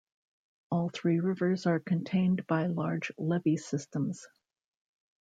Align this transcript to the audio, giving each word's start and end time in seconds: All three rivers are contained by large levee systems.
All 0.71 0.89
three 0.89 1.19
rivers 1.19 1.67
are 1.67 1.79
contained 1.79 2.47
by 2.47 2.65
large 2.65 3.11
levee 3.19 3.57
systems. 3.57 4.25